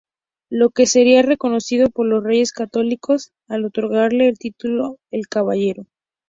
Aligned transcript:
Lo 0.49 0.71
que 0.71 0.87
sería 0.87 1.21
reconocido 1.21 1.91
por 1.91 2.07
los 2.07 2.23
Reyes 2.23 2.53
Católicos 2.53 3.33
al 3.47 3.65
otorgarle 3.65 4.29
el 4.29 4.39
título 4.39 4.97
de 5.11 5.21
caballero. 5.29 5.85